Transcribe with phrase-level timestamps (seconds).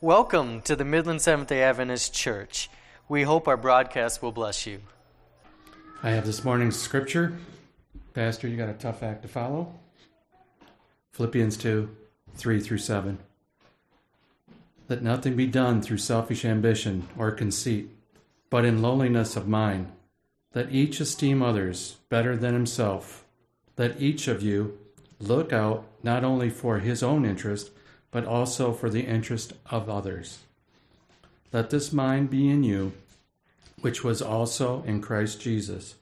[0.00, 2.70] Welcome to the Midland Seventh day Adventist Church.
[3.08, 4.82] We hope our broadcast will bless you.
[6.04, 7.36] I have this morning's scripture.
[8.14, 9.74] Pastor, you got a tough act to follow.
[11.10, 11.90] Philippians 2
[12.32, 13.18] 3 through 7.
[14.88, 17.90] Let nothing be done through selfish ambition or conceit,
[18.50, 19.90] but in lowliness of mind.
[20.54, 23.24] Let each esteem others better than himself.
[23.76, 24.78] Let each of you
[25.18, 27.72] look out not only for his own interest,
[28.10, 30.38] but also for the interest of others.
[31.52, 32.92] Let this mind be in you,
[33.80, 35.94] which was also in Christ Jesus,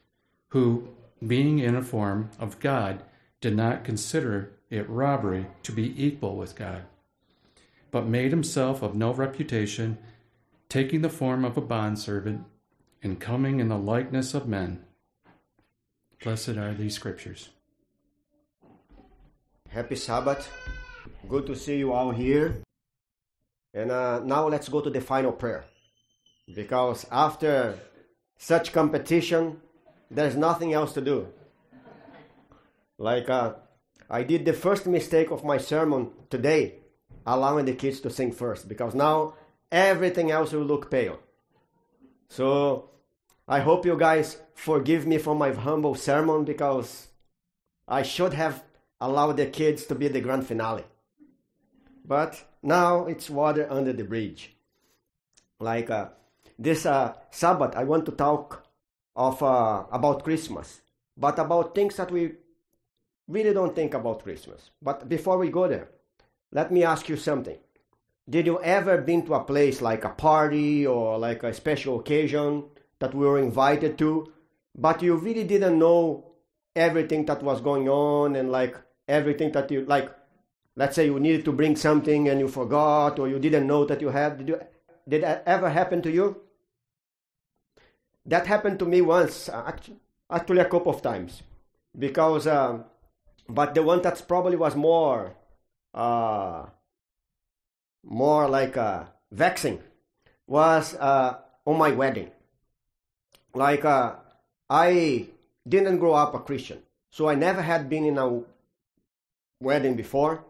[0.49, 0.89] who,
[1.25, 3.03] being in a form of God,
[3.41, 6.83] did not consider it robbery to be equal with God,
[7.91, 9.97] but made himself of no reputation,
[10.69, 12.43] taking the form of a bondservant,
[13.03, 14.83] and coming in the likeness of men.
[16.23, 17.49] Blessed are these scriptures.
[19.69, 20.49] Happy Sabbath.
[21.27, 22.61] Good to see you all here.
[23.73, 25.65] And uh, now let's go to the final prayer.
[26.53, 27.77] Because after
[28.37, 29.61] such competition,
[30.09, 31.27] there's nothing else to do.
[32.97, 33.53] Like uh,
[34.09, 36.75] I did the first mistake of my sermon today,
[37.25, 39.33] allowing the kids to sing first, because now
[39.71, 41.19] everything else will look pale.
[42.29, 42.89] So
[43.47, 47.07] I hope you guys forgive me for my humble sermon because
[47.87, 48.63] I should have
[48.99, 50.83] allowed the kids to be the grand finale.
[52.07, 54.55] But now it's water under the bridge.
[55.59, 56.09] Like uh,
[56.57, 58.65] this uh, Sabbath, I want to talk
[59.15, 60.81] of uh, about Christmas,
[61.17, 62.31] but about things that we
[63.27, 64.69] really don't think about Christmas.
[64.81, 65.89] But before we go there,
[66.51, 67.57] let me ask you something.
[68.29, 72.65] Did you ever been to a place like a party or like a special occasion
[72.99, 74.31] that we were invited to,
[74.75, 76.31] but you really didn't know
[76.75, 80.11] everything that was going on and like everything that you like
[80.77, 83.99] let's say you needed to bring something and you forgot or you didn't know that
[83.99, 84.61] you had did, you,
[85.09, 86.39] did that ever happen to you?
[88.25, 89.97] That happened to me once actually,
[90.29, 91.41] actually a couple of times.
[91.97, 92.85] Because um,
[93.49, 95.33] but the one that probably was more
[95.93, 96.67] uh,
[98.03, 99.81] more like uh, vexing
[100.45, 102.31] was uh, on my wedding.
[103.53, 104.15] Like uh,
[104.69, 105.25] i
[105.67, 108.41] didn't grow up a christian so i never had been in a
[109.59, 110.43] wedding before.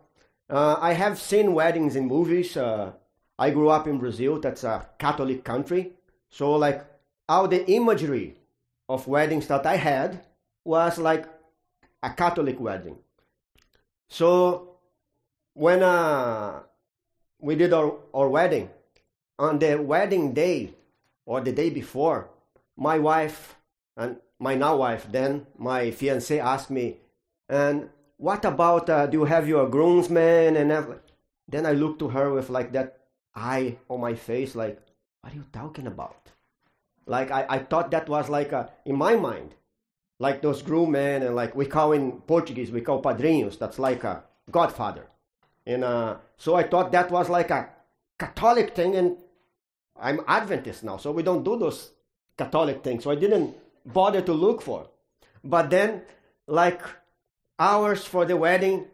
[0.49, 2.55] Uh, I have seen weddings in movies.
[2.55, 2.93] Uh,
[3.37, 5.93] I grew up in Brazil, that's a Catholic country.
[6.29, 6.85] So, like,
[7.29, 8.35] all the imagery
[8.89, 10.25] of weddings that I had
[10.63, 11.27] was like
[12.01, 12.97] a Catholic wedding.
[14.07, 14.77] So,
[15.53, 16.61] when uh,
[17.39, 18.69] we did our, our wedding,
[19.37, 20.73] on the wedding day
[21.25, 22.29] or the day before,
[22.75, 23.55] my wife
[23.95, 26.97] and my now wife, then my fiance, asked me,
[27.49, 31.03] and what about uh, do you have your groomsmen and everything?
[31.47, 32.99] Then I looked to her with like that
[33.35, 34.81] eye on my face, like,
[35.21, 36.31] what are you talking about?
[37.05, 39.55] Like I, I thought that was like a, in my mind,
[40.19, 43.57] like those groomsmen and like we call in Portuguese, we call padrinhos.
[43.57, 45.07] That's like a godfather.
[45.65, 47.69] And uh, so I thought that was like a
[48.17, 49.17] Catholic thing, and
[49.99, 51.91] I'm Adventist now, so we don't do those
[52.37, 53.03] Catholic things.
[53.03, 54.87] So I didn't bother to look for.
[55.43, 56.01] But then,
[56.47, 56.81] like
[57.59, 58.85] hours for the wedding.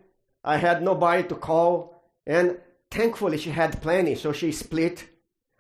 [0.44, 2.58] I had nobody to call, and
[2.92, 5.06] thankfully she had plenty, so she split.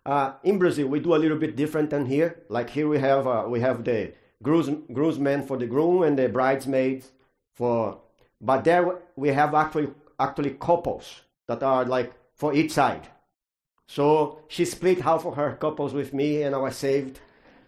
[0.05, 2.43] Uh, in Brazil, we do a little bit different than here.
[2.49, 6.27] Like here, we have uh, we have the groom, groomsmen for the groom and the
[6.27, 7.11] bridesmaids
[7.53, 7.99] for.
[8.41, 9.89] But there we have actually
[10.19, 13.07] actually couples that are like for each side.
[13.87, 17.19] So she split half of her couples with me, and I was saved.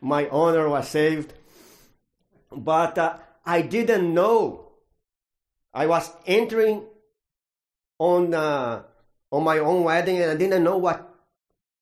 [0.02, 1.34] My honor was saved.
[2.52, 4.65] But uh, I didn't know
[5.76, 6.84] I was entering
[8.00, 8.84] on uh,
[9.30, 11.14] on my own wedding, and I didn't know what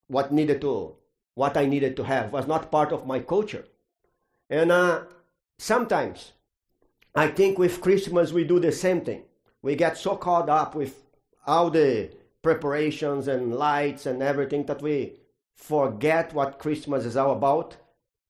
[0.08, 0.96] what needed to
[1.34, 2.26] what I needed to have.
[2.26, 3.64] It was not part of my culture,
[4.50, 5.04] and uh,
[5.58, 6.32] sometimes
[7.14, 9.22] I think with Christmas we do the same thing.
[9.62, 10.98] We get so caught up with
[11.46, 12.10] all the
[12.42, 15.20] preparations and lights and everything that we
[15.54, 17.76] forget what Christmas is all about,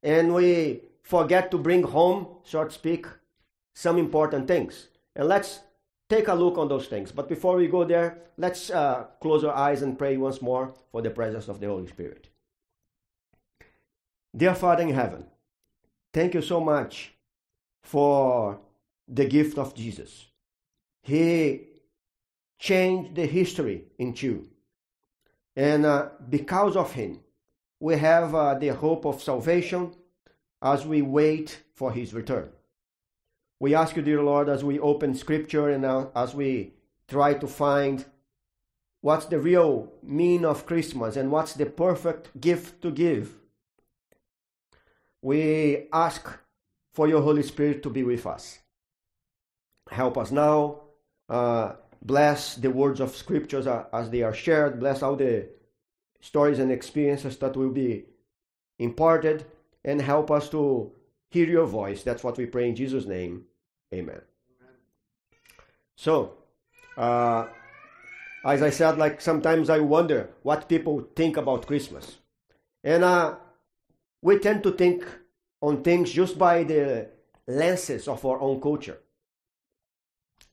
[0.02, 3.06] and we forget to bring home, so to speak,
[3.74, 4.88] some important things.
[5.16, 5.60] And let's
[6.08, 7.12] take a look on those things.
[7.12, 11.02] But before we go there, let's uh, close our eyes and pray once more for
[11.02, 12.28] the presence of the Holy Spirit.
[14.36, 15.26] Dear Father in heaven,
[16.12, 17.14] thank you so much
[17.82, 18.58] for
[19.06, 20.26] the gift of Jesus.
[21.02, 21.60] He
[22.58, 24.48] changed the history in two.
[25.54, 27.20] And uh, because of him,
[27.78, 29.94] we have uh, the hope of salvation
[30.62, 32.48] as we wait for his return.
[33.60, 35.84] We ask you, dear Lord, as we open scripture and
[36.14, 36.74] as we
[37.08, 38.04] try to find
[39.00, 43.34] what's the real meaning of Christmas and what's the perfect gift to give,
[45.22, 46.28] we ask
[46.92, 48.58] for your Holy Spirit to be with us.
[49.90, 50.80] Help us now.
[51.28, 51.72] Uh,
[52.02, 54.80] bless the words of scriptures as they are shared.
[54.80, 55.48] Bless all the
[56.20, 58.04] stories and experiences that will be
[58.78, 59.46] imparted.
[59.84, 60.92] And help us to
[61.34, 62.04] hear your voice.
[62.04, 63.42] That's what we pray in Jesus' name.
[63.92, 64.20] Amen.
[65.96, 66.34] So,
[66.96, 67.46] uh,
[68.44, 72.18] as I said, like sometimes I wonder what people think about Christmas.
[72.84, 73.34] And uh,
[74.22, 75.04] we tend to think
[75.60, 77.08] on things just by the
[77.48, 78.98] lenses of our own culture.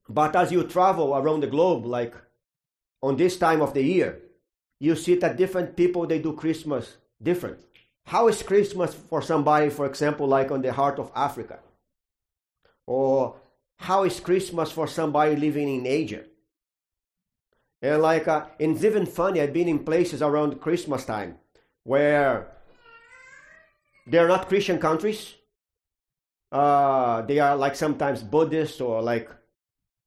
[0.10, 2.16] But as you travel around the globe, like
[3.04, 4.20] on this time of the year,
[4.80, 7.60] you see that different people they do Christmas different.
[8.06, 11.60] How is Christmas for somebody, for example, like on the heart of Africa?
[12.88, 13.36] Or
[13.78, 16.24] how is Christmas for somebody living in Asia?
[17.82, 21.38] And like, uh, it's even funny, I've been in places around Christmas time
[21.84, 22.52] where
[24.06, 25.34] they're not Christian countries.
[26.52, 29.30] Uh, they are like sometimes Buddhist or like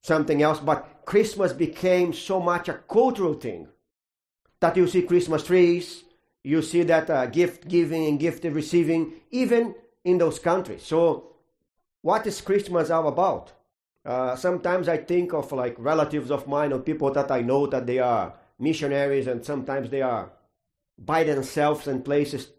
[0.02, 3.68] something else, but Christmas became so much a cultural thing
[4.60, 6.04] that you see Christmas trees,
[6.44, 9.74] you see that uh, gift giving and gift receiving, even
[10.04, 10.82] in those countries.
[10.84, 11.32] So,
[12.02, 13.52] what is Christmas all about?
[14.04, 17.86] Uh, sometimes I think of like relatives of mine or people that I know that
[17.86, 20.30] they are missionaries, and sometimes they are
[20.98, 22.50] by themselves in places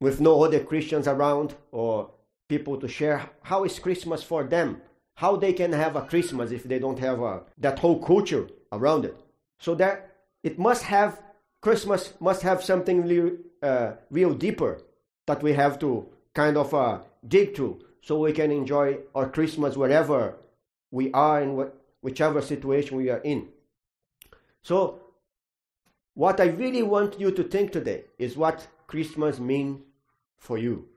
[0.00, 2.10] with no other Christians around or
[2.48, 3.28] people to share.
[3.42, 4.80] How is Christmas for them?
[5.18, 9.04] how they can have a Christmas if they don't have a, that whole culture around
[9.04, 9.16] it.
[9.58, 10.14] So that
[10.44, 11.20] it must have
[11.60, 14.82] Christmas must have something real, uh, real deeper
[15.26, 19.76] that we have to kind of uh, dig to so we can enjoy our Christmas
[19.76, 20.36] wherever
[20.90, 23.48] we are in wh- whichever situation we are in.
[24.62, 25.00] So,
[26.14, 29.80] what I really want you to think today is what Christmas means
[30.36, 30.88] for you.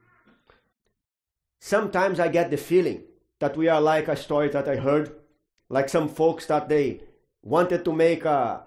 [1.60, 3.04] Sometimes I get the feeling
[3.40, 5.12] that we are like a story that I heard,
[5.70, 7.02] like some folks that they
[7.44, 8.64] wanted to make a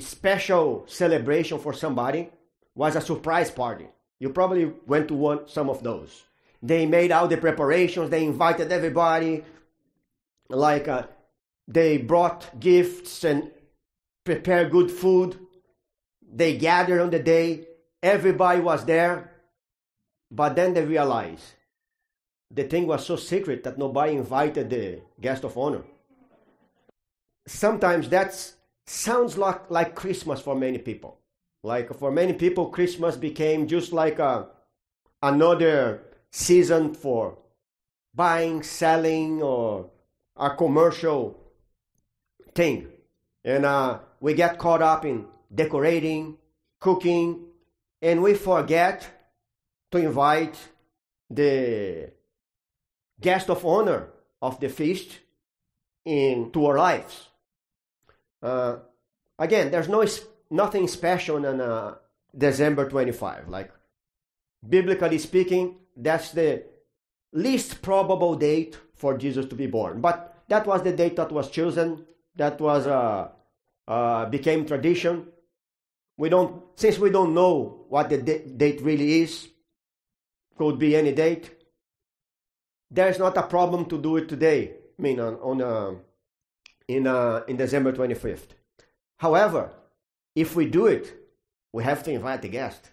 [0.00, 2.30] special celebration for somebody
[2.74, 3.86] was a surprise party.
[4.18, 6.24] You probably went to one some of those.
[6.62, 8.08] They made all the preparations.
[8.10, 9.44] They invited everybody.
[10.48, 11.06] Like uh,
[11.66, 13.50] they brought gifts and
[14.24, 15.38] prepared good food.
[16.32, 17.66] They gathered on the day.
[18.02, 19.32] Everybody was there.
[20.30, 21.44] But then they realized
[22.50, 25.82] the thing was so secret that nobody invited the guest of honor.
[27.46, 28.52] Sometimes that
[28.86, 31.18] sounds like, like Christmas for many people.
[31.62, 34.48] Like for many people, Christmas became just like a,
[35.22, 37.38] another season for
[38.14, 39.90] buying, selling, or
[40.36, 41.38] a commercial
[42.54, 42.88] thing.
[43.44, 46.38] And uh, we get caught up in decorating,
[46.80, 47.46] cooking,
[48.00, 49.06] and we forget
[49.92, 50.56] to invite
[51.30, 52.10] the
[53.20, 54.08] guest of honor
[54.40, 55.20] of the feast
[56.04, 57.28] into our lives.
[58.42, 58.76] Uh,
[59.38, 60.04] again, there's no
[60.50, 61.94] nothing special on uh,
[62.36, 63.48] December 25.
[63.48, 63.70] Like
[64.68, 66.64] biblically speaking, that's the
[67.32, 70.00] least probable date for Jesus to be born.
[70.00, 72.04] But that was the date that was chosen.
[72.36, 73.28] That was uh,
[73.86, 75.28] uh, became tradition.
[76.16, 79.48] We don't since we don't know what the date really is.
[80.58, 81.62] Could be any date
[82.92, 84.74] there's not a problem to do it today.
[84.98, 85.94] I mean, on, on uh,
[86.96, 88.50] in uh, in December 25th.
[89.18, 89.70] However,
[90.34, 91.14] if we do it,
[91.72, 92.90] we have to invite the guest.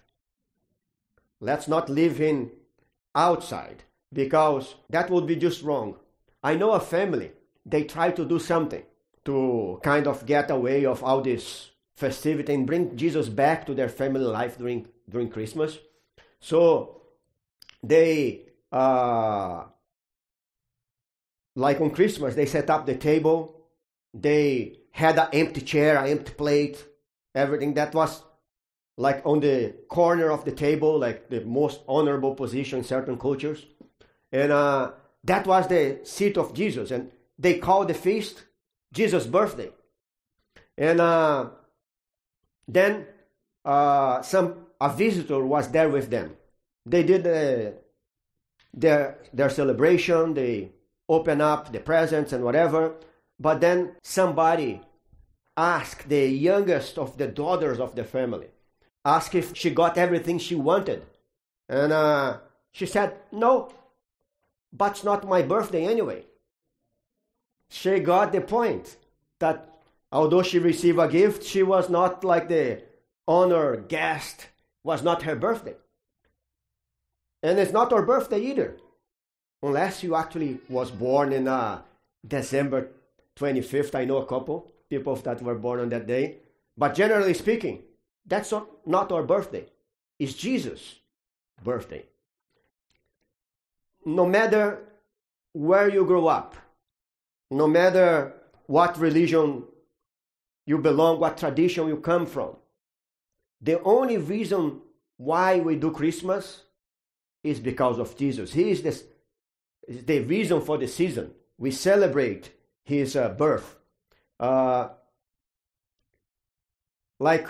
[1.40, 2.50] Let's not leave him
[3.14, 5.96] outside because that would be just wrong.
[6.42, 7.32] I know a family,
[7.64, 8.82] they try to do something
[9.24, 13.88] to kind of get away of all this festivity and bring Jesus back to their
[13.88, 15.78] family life during during Christmas.
[16.40, 17.02] So
[17.82, 19.64] they uh,
[21.56, 23.59] like on Christmas, they set up the table,
[24.12, 26.84] they had an empty chair, an empty plate,
[27.34, 28.22] everything that was
[28.96, 33.64] like on the corner of the table, like the most honorable position in certain cultures.
[34.32, 34.92] And uh,
[35.24, 36.90] that was the seat of Jesus.
[36.90, 38.44] And they called the feast
[38.92, 39.70] Jesus' birthday.
[40.76, 41.50] And uh,
[42.68, 43.06] then
[43.64, 46.36] uh, some a visitor was there with them.
[46.86, 47.24] They did
[48.72, 50.34] their their celebration.
[50.34, 50.72] They
[51.08, 52.94] open up the presents and whatever.
[53.40, 54.82] But then somebody
[55.56, 58.48] asked the youngest of the daughters of the family,
[59.04, 61.06] asked if she got everything she wanted.
[61.66, 62.38] And uh,
[62.70, 63.72] she said, No,
[64.72, 66.26] but it's not my birthday anyway.
[67.70, 68.96] She got the point
[69.38, 69.66] that
[70.12, 72.82] although she received a gift, she was not like the
[73.26, 74.48] honor guest,
[74.84, 75.76] was not her birthday.
[77.42, 78.76] And it's not her birthday either,
[79.62, 81.80] unless you actually was born in uh,
[82.26, 82.90] December
[83.40, 83.94] 25th.
[83.94, 86.38] I know a couple people that were born on that day.
[86.76, 87.82] But generally speaking,
[88.26, 88.52] that's
[88.86, 89.66] not, our birthday.
[90.18, 90.96] It's Jesus'
[91.64, 92.04] birthday.
[94.04, 94.80] No matter
[95.52, 96.54] where you grow up,
[97.50, 98.34] no matter
[98.66, 99.64] what religion
[100.66, 102.56] you belong, what tradition you come from,
[103.60, 104.80] the only reason
[105.16, 106.62] why we do Christmas
[107.42, 108.52] is because of Jesus.
[108.52, 109.02] He is the,
[109.88, 111.32] the reason for the season.
[111.58, 112.50] We celebrate
[112.84, 113.76] his uh, birth.
[114.38, 114.88] Uh,
[117.18, 117.48] like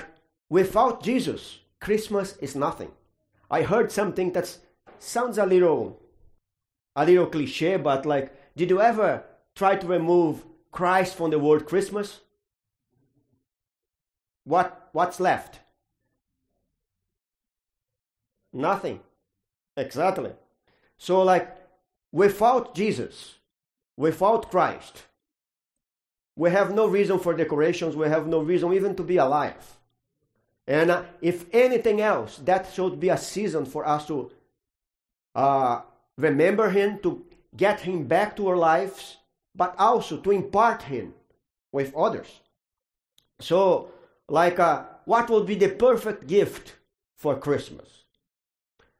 [0.49, 2.91] without Jesus, Christmas is nothing.
[3.51, 4.59] I heard something that
[4.99, 6.01] sounds a little
[6.97, 11.67] a little cliche, but like, did you ever try to remove Christ from the word
[11.67, 12.21] Christmas?
[14.45, 15.61] What what's left?
[18.53, 19.01] Nothing.
[19.77, 20.33] Exactly.
[20.99, 21.57] So like
[22.13, 23.37] without Jesus,
[23.97, 25.05] without Christ,
[26.37, 29.79] we have no reason for decorations, we have no reason even to be alive.
[30.67, 34.31] And uh, if anything else, that should be a season for us to
[35.35, 35.81] uh,
[36.17, 37.25] remember Him, to
[37.57, 39.17] get Him back to our lives,
[39.55, 41.15] but also to impart Him
[41.73, 42.41] with others.
[43.41, 43.91] So,
[44.29, 46.75] like, uh, what would be the perfect gift
[47.17, 48.05] for Christmas?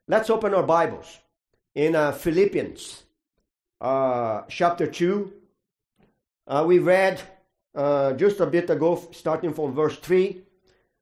[0.07, 1.19] Let's open our Bibles
[1.73, 3.03] in uh, Philippians
[3.79, 5.31] uh, chapter 2.
[6.47, 7.21] Uh, we read
[7.75, 10.41] uh, just a bit ago, starting from verse 3.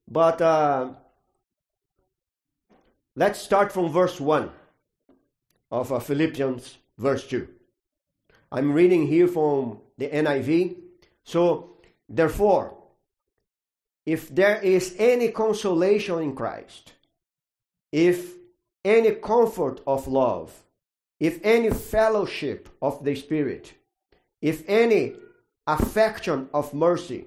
[0.07, 0.89] But uh,
[3.15, 4.49] let's start from verse 1
[5.71, 7.47] of uh, Philippians, verse 2.
[8.51, 10.77] I'm reading here from the NIV.
[11.23, 11.77] So,
[12.07, 12.75] therefore,
[14.05, 16.93] if there is any consolation in Christ,
[17.91, 18.33] if
[18.83, 20.63] any comfort of love,
[21.19, 23.73] if any fellowship of the Spirit,
[24.41, 25.13] if any
[25.73, 27.25] affection of mercy,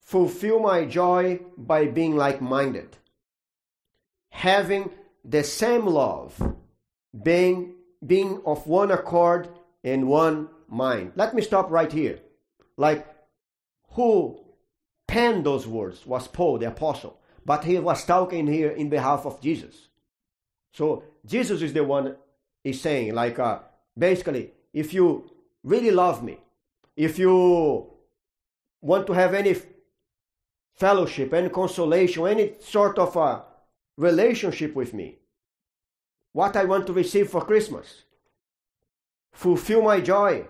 [0.00, 2.96] fulfill my joy by being like minded,
[4.28, 4.90] having
[5.24, 6.56] the same love,
[7.22, 7.74] being,
[8.06, 9.48] being of one accord
[9.82, 11.12] and one mind.
[11.16, 12.18] Let me stop right here.
[12.76, 13.06] Like,
[13.92, 14.40] who
[15.06, 19.40] penned those words was Paul the apostle, but he was talking here in behalf of
[19.40, 19.88] Jesus.
[20.72, 22.16] So Jesus is the one
[22.64, 23.60] is saying, like, uh,
[23.96, 25.30] basically, if you
[25.62, 26.38] really love me,
[26.96, 27.90] if you
[28.80, 29.56] want to have any
[30.74, 33.42] fellowship, any consolation, any sort of a
[33.96, 35.18] relationship with me,
[36.32, 38.02] what I want to receive for Christmas,
[39.32, 40.46] fulfill my joy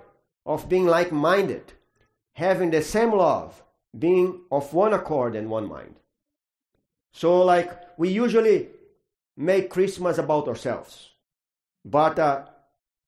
[0.47, 1.73] of being like minded,
[2.35, 3.63] having the same love,
[3.97, 5.97] being of one accord and one mind.
[7.13, 8.69] So, like, we usually
[9.37, 11.11] make Christmas about ourselves.
[11.85, 12.47] But uh,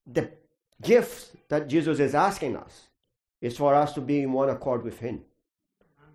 [0.07, 0.31] the
[0.81, 2.86] gift that Jesus is asking us
[3.47, 5.23] is for us to be in one accord with Him,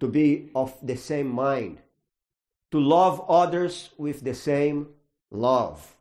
[0.02, 1.80] to be of the same mind,
[2.72, 4.90] to love others with the same
[5.30, 5.96] love.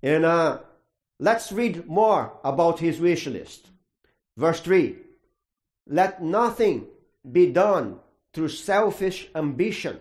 [0.00, 0.58] And uh,
[1.18, 3.66] let's read more about His wish list.
[4.36, 4.96] Verse 3
[5.88, 6.86] Let nothing
[7.30, 7.98] be done
[8.32, 9.98] through selfish ambition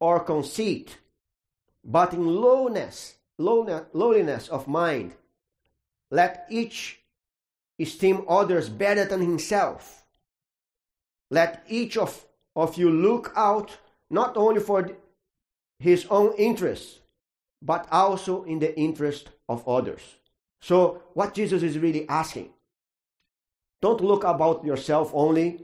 [0.00, 0.96] or conceit,
[1.84, 5.12] but in lowness lowliness of mind.
[6.10, 7.01] Let each
[7.78, 10.04] esteem others better than himself.
[11.30, 13.70] Let each of, of you look out
[14.10, 14.90] not only for
[15.78, 17.00] his own interests,
[17.62, 20.02] but also in the interest of others.
[20.60, 22.50] So, what Jesus is really asking
[23.82, 25.60] don't look about yourself only.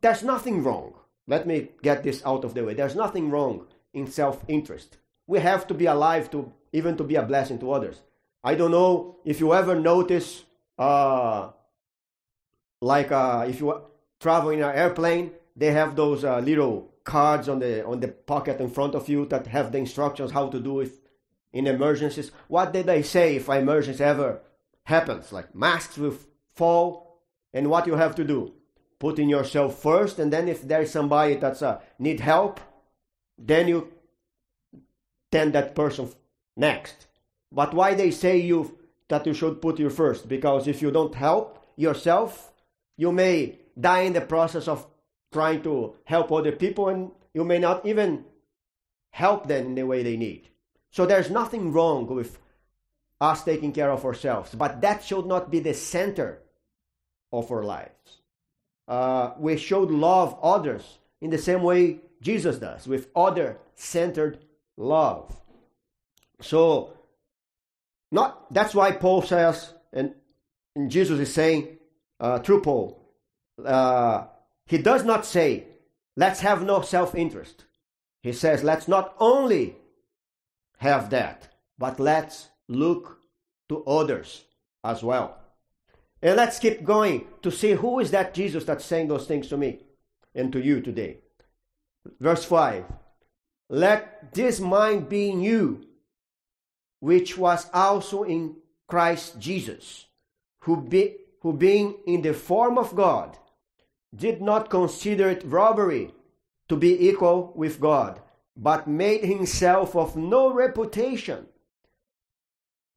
[0.00, 0.94] There's nothing wrong.
[1.28, 2.74] Let me get this out of the way.
[2.74, 4.96] There's nothing wrong in self interest.
[5.26, 8.00] We have to be alive to even to be a blessing to others.
[8.42, 10.44] I don't know if you ever notice,
[10.82, 11.52] uh,
[12.80, 13.68] like uh, if you
[14.18, 18.60] travel in an airplane, they have those uh, little cards on the on the pocket
[18.60, 20.92] in front of you that have the instructions how to do it
[21.52, 22.32] in emergencies.
[22.48, 24.40] What did they say if an emergency ever
[24.84, 25.32] happens?
[25.32, 26.16] Like masks will
[26.54, 27.20] fall,
[27.52, 28.52] and what you have to do?
[28.98, 32.60] Putting yourself first, and then if there's somebody that's uh, need help,
[33.38, 33.92] then you
[35.30, 36.08] tend that person
[36.56, 37.06] next.
[37.50, 38.78] But why they say you
[39.12, 40.28] that you should put you first?
[40.28, 42.52] Because if you don't help yourself,
[42.96, 44.86] you may die in the process of
[45.32, 48.24] trying to help other people and you may not even
[49.10, 50.48] help them in the way they need.
[50.90, 52.38] So there's nothing wrong with
[53.20, 56.40] us taking care of ourselves, but that should not be the center
[57.32, 58.20] of our lives.
[58.88, 64.38] uh, we should love others in the same way Jesus does, with other centered
[64.76, 65.40] love.
[66.40, 66.92] So,
[68.12, 70.14] not that's why Paul says, and,
[70.76, 71.78] and Jesus is saying
[72.20, 73.02] uh, through Paul,
[73.64, 74.26] uh,
[74.66, 75.64] he does not say,
[76.16, 77.64] let's have no self interest.
[78.22, 79.76] He says, let's not only
[80.78, 83.18] have that, but let's look
[83.68, 84.44] to others
[84.84, 85.38] as well.
[86.20, 89.56] And let's keep going to see who is that Jesus that's saying those things to
[89.56, 89.80] me
[90.34, 91.18] and to you today.
[92.20, 92.84] Verse 5
[93.68, 95.84] Let this mind be in you,
[97.02, 98.54] which was also in
[98.86, 100.06] Christ Jesus,
[100.60, 103.36] who, be, who being in the form of God,
[104.14, 106.14] did not consider it robbery
[106.68, 108.20] to be equal with God,
[108.56, 111.46] but made himself of no reputation,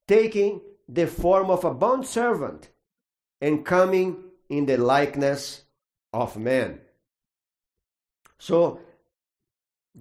[0.08, 2.70] taking the form of a bond servant
[3.42, 4.18] and coming
[4.50, 5.64] in the likeness
[6.14, 6.80] of man.
[8.38, 8.82] So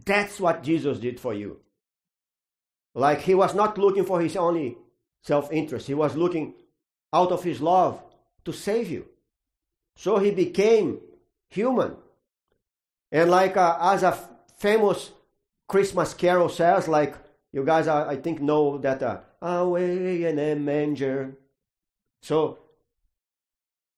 [0.04, 1.63] that's what Jesus did for you.
[2.95, 4.79] Like he was not looking for his only
[5.23, 6.55] self interest, he was looking
[7.13, 8.03] out of his love
[8.45, 9.07] to save you.
[9.97, 11.01] So he became
[11.49, 11.97] human.
[13.13, 15.11] And like uh, as a f- famous
[15.69, 17.15] Christmas carol says, like
[17.53, 21.37] you guys, I think, know that uh, away in a manger.
[22.21, 22.59] So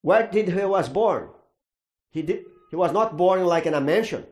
[0.02, 1.30] where did he was born?
[2.10, 2.44] He did.
[2.70, 4.26] He was not born like in a mansion.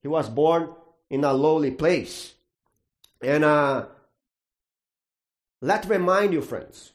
[0.00, 0.70] He was born
[1.10, 2.32] in a lowly place.
[3.22, 3.86] And uh,
[5.60, 6.92] let remind you, friends,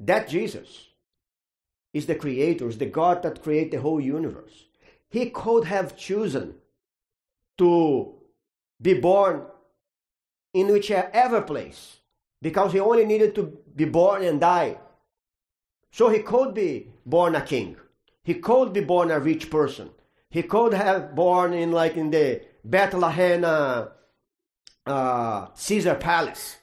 [0.00, 0.88] that Jesus
[1.92, 4.64] is the creator, is the God that created the whole universe.
[5.08, 6.54] He could have chosen
[7.58, 8.14] to
[8.80, 9.42] be born
[10.52, 11.98] in whichever place
[12.42, 14.78] because he only needed to be born and die.
[15.90, 17.76] So he could be born a king.
[18.22, 19.90] He could be born a rich person.
[20.30, 23.86] He could have born in like in the Bethlehem uh,
[24.86, 26.56] uh, Caesar Palace.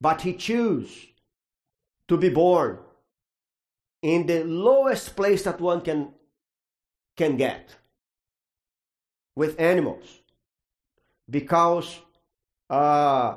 [0.00, 1.06] But he chose
[2.08, 2.78] to be born
[4.02, 6.14] in the lowest place that one can
[7.16, 7.76] can get
[9.36, 10.20] with animals
[11.28, 12.00] because
[12.68, 13.36] uh,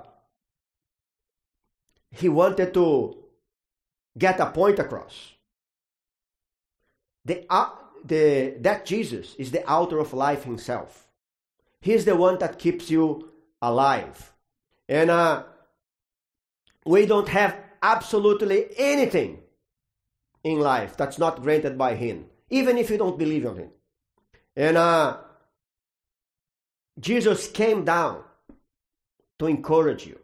[2.11, 3.17] he wanted to
[4.17, 5.33] get a point across.
[7.25, 7.69] The, uh,
[8.03, 11.07] the, that Jesus is the author of life himself.
[11.83, 13.29] He's the one that keeps you
[13.61, 14.31] alive.
[14.87, 15.43] And uh,
[16.85, 19.39] we don't have absolutely anything
[20.45, 23.69] in life that's not granted by him, even if you don't believe in him.
[24.55, 25.17] And uh,
[27.01, 28.23] Jesus came down
[29.39, 30.19] to encourage you.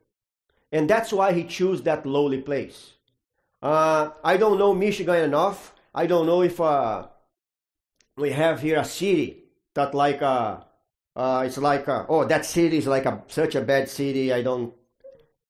[0.71, 2.93] And that's why he chose that lowly place.
[3.61, 5.75] Uh, I don't know Michigan enough.
[5.93, 7.07] I don't know if uh,
[8.15, 9.43] we have here a city
[9.73, 10.61] that like uh,
[11.19, 14.31] uh it's like uh, oh that city is like a such a bad city.
[14.31, 14.73] I don't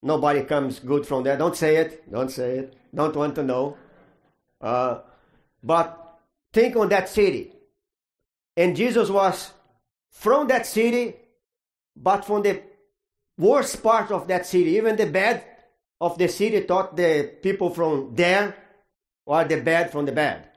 [0.02, 1.36] nobody comes good from there.
[1.36, 2.10] Don't say it.
[2.10, 2.76] Don't say it.
[2.92, 3.76] Don't want to know.
[4.60, 4.98] Uh,
[5.62, 6.18] but
[6.52, 7.52] think on that city.
[8.56, 9.52] And Jesus was
[10.10, 11.14] from that city,
[11.96, 12.62] but from the
[13.38, 15.44] worst part of that city, even the bad
[16.00, 18.56] of the city thought the people from there
[19.24, 20.48] were the bad from the bad.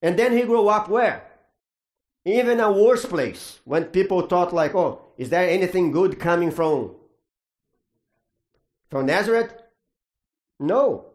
[0.00, 1.31] And then he grew up where?
[2.24, 6.94] Even a worse place when people thought like, oh, is there anything good coming from
[8.90, 9.52] from Nazareth?
[10.60, 11.06] No.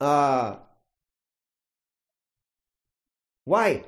[0.00, 0.56] Uh,
[3.44, 3.84] why?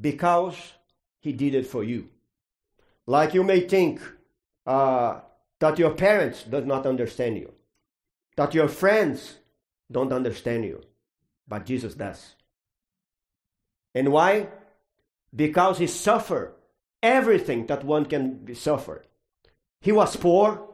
[0.00, 0.56] Because
[1.20, 2.08] he did it for you.
[3.06, 4.00] Like you may think
[4.66, 5.20] uh,
[5.58, 7.52] that your parents does not understand you,
[8.36, 9.36] that your friends
[9.90, 10.80] don't understand you,
[11.46, 12.36] but Jesus does.
[13.94, 14.48] And why?
[15.34, 16.54] Because he suffered
[17.02, 19.02] everything that one can suffer.
[19.80, 20.68] He was poor,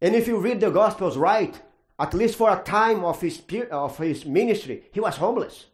[0.00, 1.60] and if you read the Gospels right,
[1.98, 5.66] at least for a time of his of his ministry, he was homeless.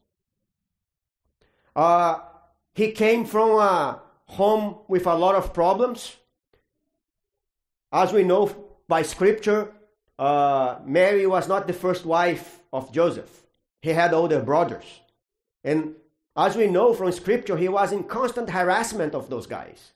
[1.74, 2.18] Uh,
[2.74, 6.16] he came from a home with a lot of problems.
[7.90, 8.54] As we know
[8.86, 9.72] by scripture,
[10.18, 13.46] uh, Mary was not the first wife of Joseph.
[13.80, 14.84] He had older brothers.
[15.64, 15.94] And
[16.38, 19.92] as we know from scripture, he was in constant harassment of those guys.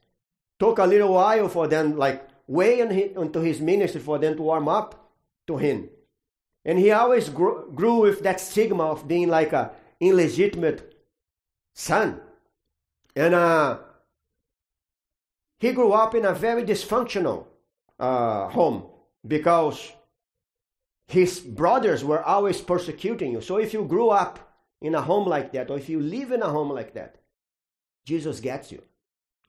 [0.58, 4.68] Took a little while for them, like way into his ministry, for them to warm
[4.68, 5.08] up
[5.46, 5.88] to him.
[6.64, 10.96] And he always grew, grew with that stigma of being like a illegitimate
[11.74, 12.20] son.
[13.14, 13.78] And uh,
[15.60, 17.46] he grew up in a very dysfunctional
[18.00, 18.86] uh, home
[19.24, 19.92] because
[21.06, 23.40] his brothers were always persecuting you.
[23.40, 24.51] So if you grew up
[24.82, 27.16] in a home like that, or if you live in a home like that,
[28.04, 28.82] Jesus gets you.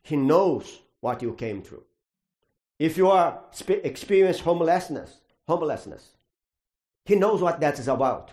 [0.04, 1.84] He knows what you came through.
[2.80, 5.17] If you are experience homelessness,
[5.48, 6.10] homelessness,
[7.06, 8.32] he knows what that is about.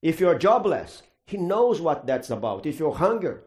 [0.00, 2.66] If you're jobless, he knows what that's about.
[2.66, 3.44] If you're hunger,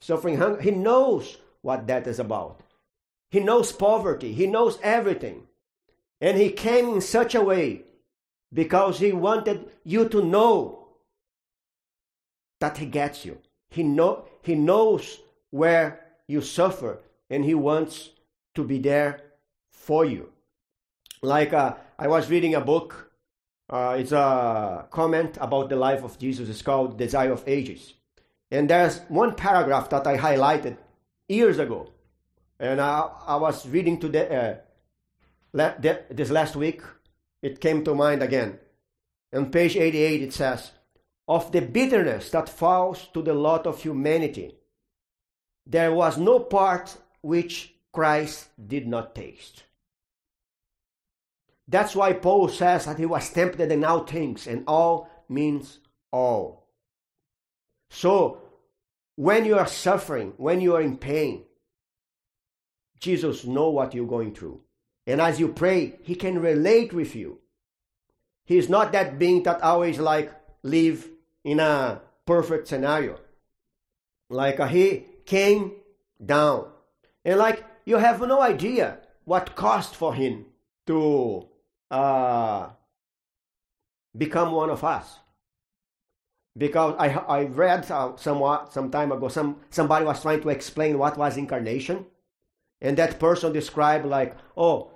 [0.00, 2.60] suffering hunger, he knows what that is about.
[3.30, 4.32] He knows poverty.
[4.32, 5.44] He knows everything.
[6.20, 7.82] And he came in such a way
[8.52, 10.81] because he wanted you to know
[12.62, 13.38] that he gets you.
[13.70, 15.18] He know he knows
[15.50, 18.10] where you suffer and he wants
[18.54, 19.20] to be there
[19.70, 20.30] for you.
[21.22, 23.10] Like uh, I was reading a book.
[23.68, 26.48] Uh, it's a comment about the life of Jesus.
[26.48, 27.94] It's called Desire of Ages.
[28.50, 30.76] And there's one paragraph that I highlighted
[31.28, 31.90] years ago.
[32.60, 34.60] And I, I was reading today,
[35.54, 35.70] uh,
[36.10, 36.82] this last week.
[37.42, 38.58] It came to mind again.
[39.32, 40.70] On page 88, it says,
[41.32, 44.54] Of the bitterness that falls to the lot of humanity,
[45.64, 49.62] there was no part which Christ did not taste.
[51.66, 55.78] That's why Paul says that he was tempted in all things, and all means
[56.10, 56.68] all.
[57.88, 58.42] So,
[59.16, 61.44] when you are suffering, when you are in pain,
[63.00, 64.60] Jesus knows what you're going through.
[65.06, 67.38] And as you pray, he can relate with you.
[68.44, 70.30] He's not that being that always like
[70.62, 71.08] live
[71.44, 73.18] in a perfect scenario.
[74.30, 75.72] Like uh, he came
[76.24, 76.68] down.
[77.24, 80.46] And like you have no idea what cost for him
[80.86, 81.46] to
[81.90, 82.70] uh,
[84.16, 85.18] become one of us.
[86.56, 90.98] Because I, I read uh, somewhat some time ago, some, somebody was trying to explain
[90.98, 92.04] what was incarnation.
[92.80, 94.90] And that person described like, oh,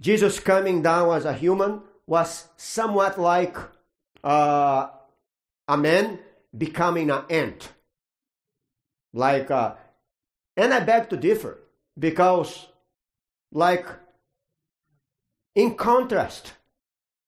[0.00, 3.56] Jesus coming down as a human was somewhat like
[4.24, 4.88] uh,
[5.70, 6.18] a man
[6.56, 7.72] becoming an ant.
[9.12, 9.74] Like, uh,
[10.56, 11.58] and I beg to differ
[11.96, 12.66] because,
[13.52, 13.86] like,
[15.54, 16.54] in contrast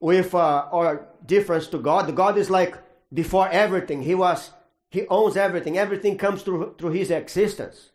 [0.01, 2.77] with uh, our difference to God, God is like
[3.13, 4.03] before everything.
[4.03, 4.51] He was,
[4.91, 5.79] He owns everything.
[5.79, 7.91] Everything comes through through His existence.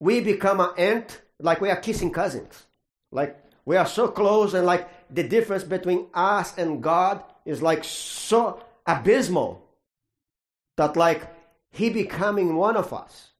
[0.00, 2.64] We become an ant, like we are kissing cousins.
[3.12, 7.84] Like we are so close, and like the difference between us and God is like
[7.84, 9.64] so abysmal
[10.76, 11.22] that like
[11.70, 13.30] He becoming one of us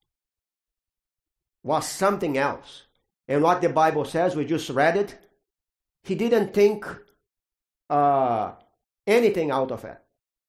[1.65, 2.85] was something else.
[3.27, 5.19] And what the Bible says, we just read it,
[6.03, 6.87] he didn't think
[7.91, 8.53] uh,
[9.07, 9.99] anything out of it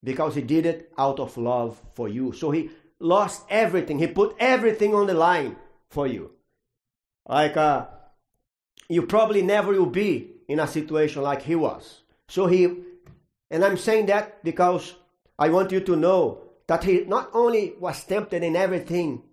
[0.03, 2.31] because he did it out of love for you.
[2.31, 3.99] So he lost everything.
[3.99, 5.57] He put everything on the line
[5.89, 6.31] for you.
[7.27, 7.87] Like uh,
[8.87, 12.01] you probably never will be in a situation like he was.
[12.27, 12.83] So he,
[13.49, 14.95] and I'm saying that because
[15.37, 19.23] I want you to know that he not only was tempted in everything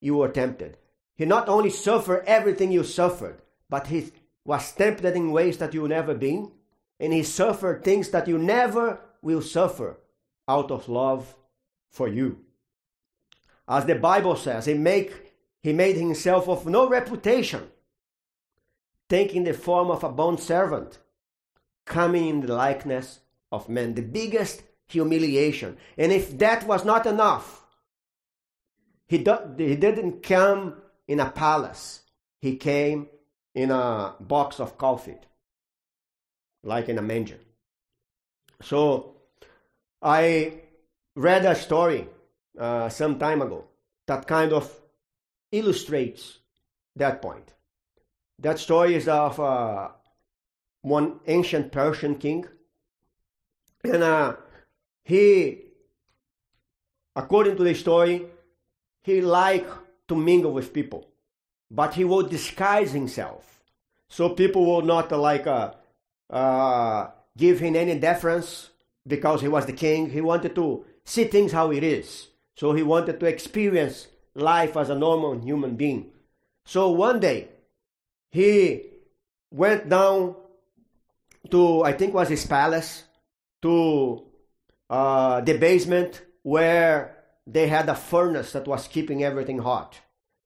[0.00, 0.76] you were tempted,
[1.16, 4.12] he not only suffered everything you suffered, but he
[4.44, 6.52] was tempted in ways that you never been,
[7.00, 9.98] and he suffered things that you never will suffer
[10.46, 11.34] out of love
[11.90, 12.38] for you.
[13.66, 17.68] As the Bible says, he make he made himself of no reputation,
[19.08, 20.98] taking the form of a bond servant,
[21.84, 25.76] coming in the likeness of men, the biggest humiliation.
[25.96, 27.64] And if that was not enough,
[29.06, 30.74] he, do, he didn't come
[31.06, 32.02] in a palace.
[32.40, 33.08] He came
[33.54, 35.16] in a box of coffee,
[36.62, 37.38] like in a manger.
[38.62, 39.16] So
[40.02, 40.60] I
[41.16, 42.08] read a story
[42.58, 43.64] uh, some time ago
[44.06, 44.72] that kind of
[45.52, 46.38] illustrates
[46.96, 47.54] that point.
[48.38, 49.88] That story is of uh,
[50.82, 52.46] one ancient Persian king,
[53.88, 54.36] and
[55.04, 55.58] he,
[57.16, 58.26] according to the story,
[59.02, 59.70] he liked
[60.08, 61.08] to mingle with people,
[61.70, 63.60] but he would disguise himself.
[64.08, 65.72] So people would not uh, like uh,
[66.30, 68.70] uh, give him any deference
[69.06, 70.10] because he was the king.
[70.10, 72.28] He wanted to see things how it is.
[72.56, 76.10] So he wanted to experience life as a normal human being.
[76.64, 77.48] So one day,
[78.30, 78.82] he
[79.50, 80.36] went down
[81.50, 83.04] to, I think was his palace,
[83.62, 84.26] to
[84.90, 87.16] uh, the basement where
[87.46, 89.98] they had a furnace that was keeping everything hot.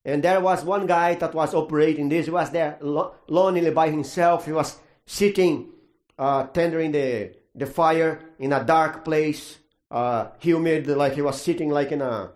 [0.04, 2.26] And there was one guy that was operating this.
[2.26, 4.46] He was there lo- lonely by himself.
[4.46, 5.70] He was sitting,
[6.18, 9.58] uh, tendering the, the fire in a dark place,
[9.90, 12.32] uh, humid, like he was sitting like in a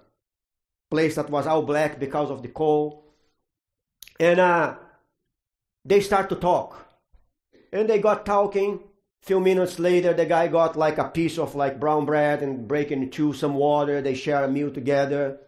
[0.90, 3.04] place that was all black because of the coal.
[4.20, 4.76] And uh,
[5.84, 6.86] they start to talk.
[7.72, 8.80] And they got talking.
[9.26, 12.92] Few minutes later, the guy got like a piece of like brown bread and break
[12.92, 14.00] into some water.
[14.00, 15.40] They share a meal together,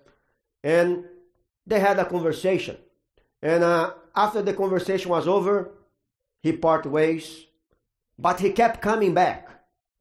[0.65, 1.05] and
[1.65, 2.77] they had a conversation.
[3.41, 5.71] And uh, after the conversation was over,
[6.43, 7.47] he parted ways,
[8.19, 9.49] but he kept coming back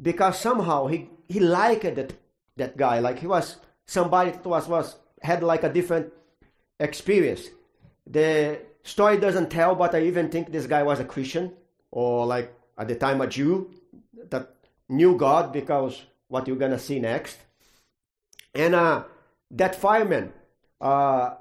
[0.01, 2.13] because somehow he he liked that
[2.55, 2.97] that guy.
[2.97, 6.11] Like he was somebody that was was had like a different
[6.79, 7.49] experience.
[8.07, 11.53] The story doesn't tell, but I even think this guy was a Christian
[11.91, 13.71] or like at the time a Jew
[14.29, 14.53] that
[14.89, 17.37] knew God because what you're gonna see next.
[18.53, 19.03] And uh,
[19.51, 20.33] that fireman
[20.79, 21.35] uh,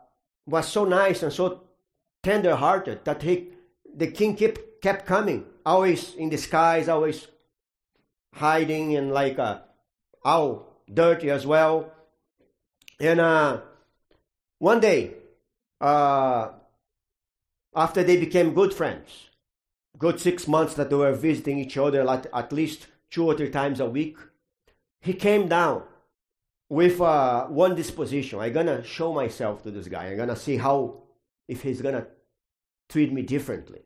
[0.47, 1.63] was so nice and so
[2.23, 3.49] tender-hearted that he,
[3.95, 7.27] the king kept kept coming, always in disguise, always
[8.35, 9.59] hiding and like uh,
[10.25, 11.93] all dirty as well.
[13.01, 13.61] And uh,
[14.59, 15.15] one day,
[15.81, 16.51] uh,
[17.75, 19.31] after they became good friends,
[19.99, 23.51] good six months that they were visiting each other like at least two or three
[23.51, 24.17] times a week,
[25.01, 25.83] he came down
[26.69, 28.41] with uh, one disposition.
[28.41, 30.07] I'm gonna show myself to this guy.
[30.07, 31.03] I'm gonna see how
[31.49, 32.07] if he's gonna
[32.89, 33.83] treat me differently.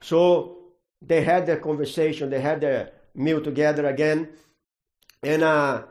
[0.00, 0.58] So
[1.02, 2.30] they had their conversation.
[2.30, 4.28] They had their meal together again,
[5.22, 5.82] and uh,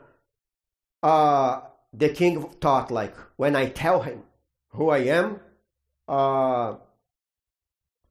[1.02, 1.60] uh,
[1.92, 4.22] the king thought like, when I tell him
[4.70, 5.40] who I am,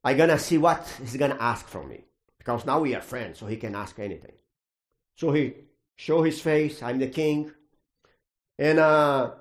[0.07, 2.05] uh, I gonna see what he's gonna ask from me
[2.37, 4.33] because now we are friends, so he can ask anything.
[5.15, 5.53] So he
[5.95, 6.81] show his face.
[6.83, 7.51] I'm the king,
[8.57, 9.31] and uh,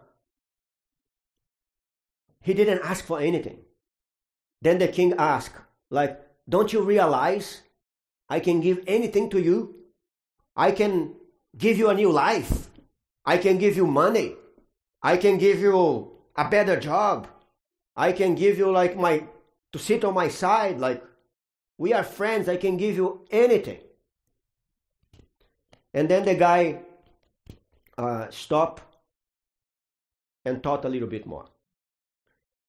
[2.43, 3.59] he didn't ask for anything.
[4.63, 5.55] Then the king asked,
[5.91, 7.63] like, don't you realize
[8.29, 9.75] I can give anything to you?
[10.57, 11.15] I can
[11.57, 12.69] give you a new life.
[13.25, 14.35] I can give you money.
[15.03, 17.29] I can give you a better job.
[17.97, 19.25] I can give you like my
[19.77, 21.05] to sit on my side like
[21.77, 22.49] we are friends.
[22.49, 23.81] I can give you anything.
[25.93, 26.81] And then the guy
[27.99, 28.83] uh, stopped
[30.45, 31.47] and thought a little bit more.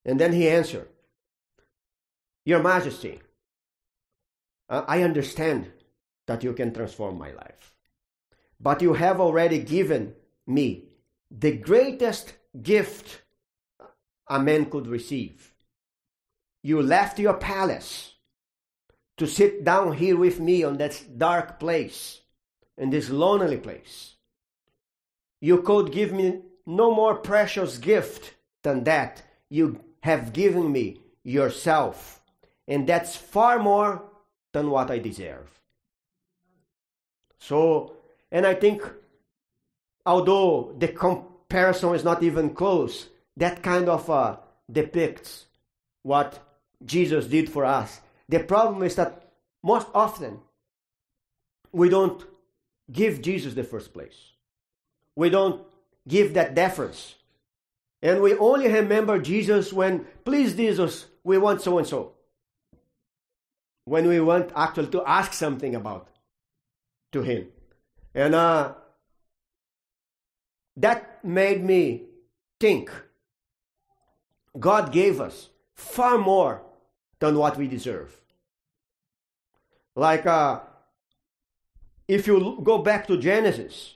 [0.03, 0.89] And then he answered,
[2.45, 3.21] Your Majesty,
[4.69, 5.71] uh, I understand
[6.25, 7.73] that you can transform my life.
[8.59, 10.13] But you have already given
[10.45, 10.89] me
[11.31, 13.21] the greatest gift
[14.29, 15.53] a man could receive.
[16.67, 18.15] You left your palace
[19.15, 22.19] to sit down here with me on that dark place,
[22.77, 24.17] in this lonely place.
[25.39, 29.23] You could give me no more precious gift than that.
[29.47, 32.21] You have given me yourself,
[32.67, 34.03] and that's far more
[34.51, 35.49] than what I deserve.
[37.39, 37.93] So,
[38.29, 38.83] and I think,
[40.05, 44.35] although the comparison is not even close, that kind of uh,
[44.69, 45.45] depicts
[46.03, 46.43] what
[46.85, 48.01] Jesus did for us.
[48.29, 49.31] The problem is that
[49.63, 50.39] most often
[51.71, 52.23] we don't
[52.91, 54.31] give Jesus the first place.
[55.15, 55.63] We don't
[56.07, 57.15] give that deference.
[58.01, 62.13] And we only remember Jesus when, please, Jesus, we want so and so.
[63.85, 66.09] When we want actually to ask something about
[67.11, 67.47] to Him.
[68.13, 68.73] And uh,
[70.75, 72.03] that made me
[72.59, 72.91] think
[74.59, 76.61] God gave us far more
[77.19, 78.19] than what we deserve.
[79.95, 80.59] Like, uh,
[82.07, 83.95] if you go back to Genesis,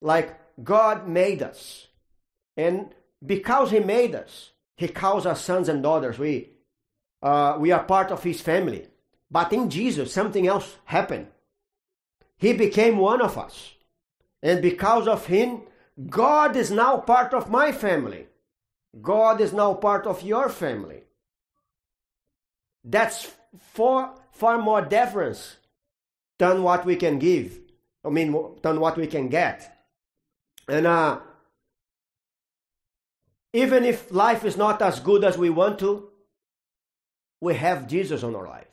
[0.00, 1.86] like God made us,
[2.56, 6.18] and because He made us, He calls us sons and daughters.
[6.18, 6.50] We,
[7.22, 8.88] uh, we are part of His family.
[9.30, 11.26] But in Jesus, something else happened.
[12.38, 13.74] He became one of us.
[14.42, 15.62] And because of Him,
[16.08, 18.26] God is now part of my family.
[19.00, 21.02] God is now part of your family.
[22.86, 25.56] That's far, far more deference
[26.38, 27.58] than what we can give.
[28.04, 29.76] I mean, than what we can get.
[30.68, 31.18] And uh,
[33.52, 36.08] even if life is not as good as we want to,
[37.40, 38.68] we have Jesus on our life.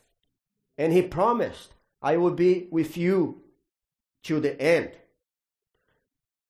[0.78, 3.42] And He promised, I will be with you
[4.24, 4.92] to the end.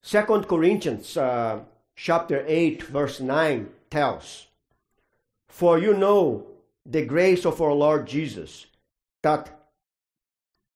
[0.01, 1.61] Second Corinthians uh,
[1.95, 4.47] chapter 8, verse 9 tells,
[5.47, 6.47] For you know
[6.85, 8.65] the grace of our Lord Jesus,
[9.21, 9.49] that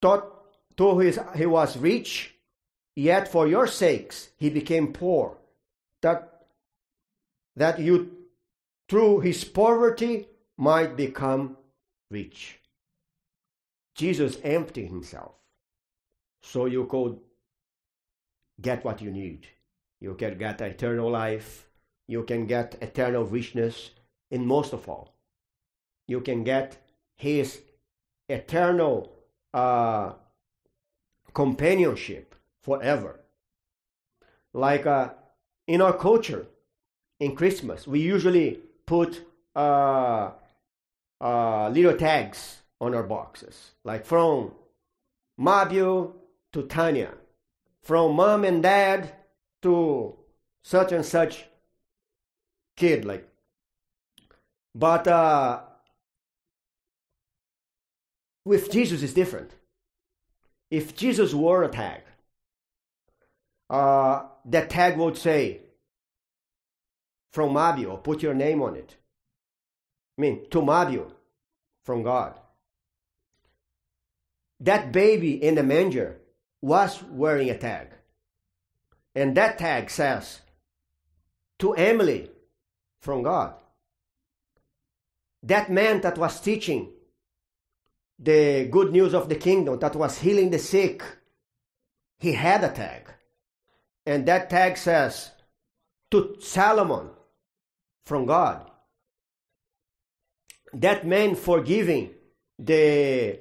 [0.01, 0.33] thought
[0.77, 2.35] though he was rich,
[2.95, 5.37] yet for your sakes he became poor,
[6.01, 6.45] that,
[7.55, 8.11] that you
[8.87, 11.57] through his poverty might become
[12.09, 12.59] rich.
[13.95, 15.33] Jesus emptied himself
[16.41, 17.19] so you could
[18.61, 19.47] get what you need.
[19.99, 21.67] You can get eternal life.
[22.07, 23.91] You can get eternal richness.
[24.31, 25.16] And most of all,
[26.07, 26.77] you can get
[27.15, 27.61] His
[28.29, 29.11] eternal
[29.53, 30.13] uh,
[31.33, 33.19] companionship forever.
[34.53, 35.09] Like uh,
[35.67, 36.47] in our culture,
[37.19, 39.21] in Christmas, we usually put
[39.55, 40.31] uh,
[41.19, 44.51] uh, little tags on our boxes, like from
[45.37, 46.13] Mabio
[46.53, 47.13] to Tanya,
[47.81, 49.13] from mom and dad
[49.61, 50.15] to
[50.63, 51.45] such and such
[52.75, 53.27] kid, like.
[54.75, 55.61] But uh,
[58.47, 59.51] with Jesus, it's different.
[60.71, 62.01] If Jesus wore a tag,
[63.69, 65.61] uh, that tag would say,
[67.33, 68.95] from Mabio, put your name on it.
[70.17, 71.11] I mean, to Mabio,
[71.83, 72.39] from God.
[74.61, 76.17] That baby in the manger
[76.61, 77.89] was wearing a tag.
[79.13, 80.41] And that tag says,
[81.59, 82.31] to Emily,
[83.01, 83.55] from God.
[85.43, 86.93] That man that was teaching
[88.19, 91.03] the good news of the kingdom, that was healing the sick,
[92.19, 93.09] he had a tag.
[94.05, 95.31] And that tag says,
[96.11, 97.09] to Solomon,
[98.07, 98.71] from God.
[100.73, 102.11] That man forgiving
[102.57, 103.39] the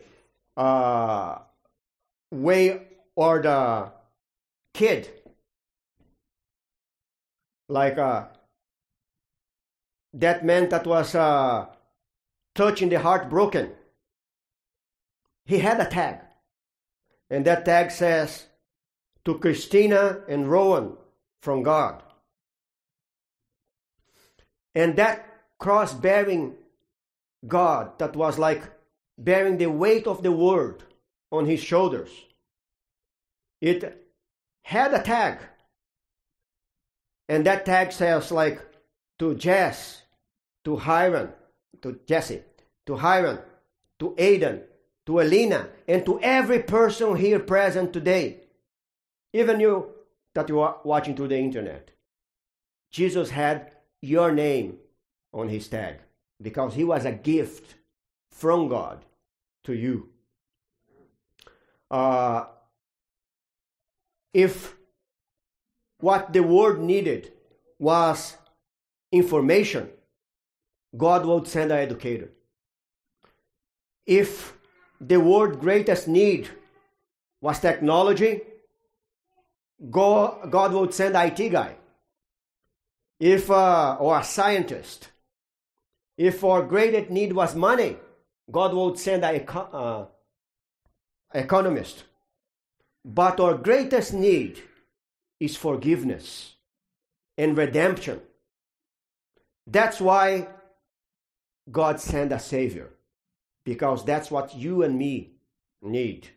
[0.57, 1.39] uh,
[2.33, 2.83] way
[3.15, 3.93] or the
[4.75, 5.09] kid,
[7.69, 8.25] like uh,
[10.15, 11.67] that man that was uh,
[12.55, 13.71] touching the heart broken,
[15.47, 16.21] he had a tag.
[17.31, 18.47] And that tag says,
[19.27, 20.97] to Christina and Rowan
[21.43, 22.03] from God.
[24.75, 25.27] And that
[25.59, 26.55] cross bearing
[27.47, 28.63] God that was like
[29.19, 30.85] bearing the weight of the world
[31.33, 32.11] on his shoulders,
[33.61, 34.07] it
[34.63, 35.39] had a tag.
[37.29, 38.61] And that tag says like
[39.19, 40.03] to Jess,
[40.65, 41.33] to Hiram,
[41.83, 42.43] to Jesse,
[42.87, 43.41] to Hiram,
[43.99, 44.63] to Aidan,
[45.07, 48.41] to Elena, and to every person here present today,
[49.33, 49.93] even you
[50.35, 51.91] that you are watching through the internet.
[52.91, 54.79] Jesus had your name
[55.33, 55.99] on his tag
[56.43, 57.77] because he was a gift
[58.31, 59.05] from God
[59.65, 60.11] to you.
[61.91, 62.45] Uh,
[64.35, 64.75] if
[66.01, 67.33] what the world needed
[67.79, 68.37] was
[69.13, 69.89] information,
[70.97, 72.31] God would send an educator.
[74.05, 74.56] If
[75.01, 76.49] the world's greatest need
[77.41, 78.41] was technology,
[79.91, 81.77] God, God would send IT guy.
[83.21, 85.09] If uh, or a scientist.
[86.17, 87.97] If our greatest need was money
[88.51, 90.07] god would send an eco- uh,
[91.35, 92.05] economist.
[93.05, 94.63] But our greatest need
[95.39, 96.55] is forgiveness
[97.37, 98.21] and redemption.
[99.67, 100.49] That's why
[101.71, 102.91] god sent a savior
[103.67, 105.33] because that's what you and me
[105.83, 106.31] need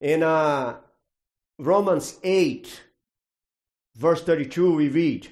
[0.00, 0.76] in uh,
[1.58, 2.84] romans 8
[3.96, 5.28] verse 32, we read,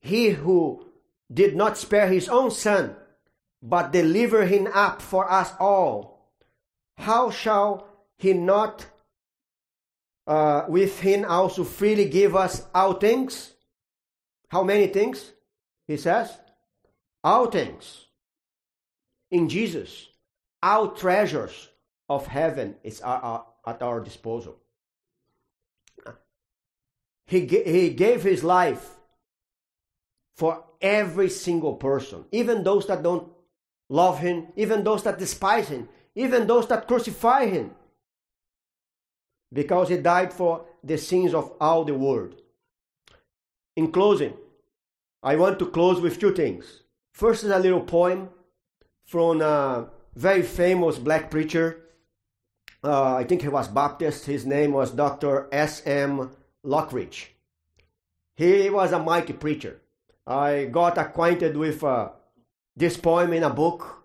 [0.00, 0.86] He who
[1.32, 2.96] did not spare his own son,
[3.62, 6.32] but delivered him up for us all,
[6.96, 8.86] how shall he not
[10.26, 13.52] uh, with him also freely give us all things?
[14.48, 15.32] How many things?
[15.86, 16.36] He says,
[17.22, 18.05] all things.
[19.36, 20.08] In Jesus,
[20.62, 21.68] all treasures
[22.08, 24.56] of heaven is at our disposal.
[27.26, 28.94] He, he gave his life
[30.36, 33.30] for every single person, even those that don't
[33.90, 37.72] love him, even those that despise him, even those that crucify him,
[39.52, 42.40] because he died for the sins of all the world.
[43.76, 44.32] In closing,
[45.22, 46.84] I want to close with two things.
[47.12, 48.30] First is a little poem
[49.06, 51.82] from a very famous black preacher.
[52.84, 54.26] Uh, I think he was Baptist.
[54.26, 55.48] His name was Dr.
[55.50, 56.30] S.M.
[56.64, 57.28] Lockridge.
[58.34, 59.80] He was a mighty preacher.
[60.26, 62.10] I got acquainted with uh,
[62.76, 64.04] this poem in a book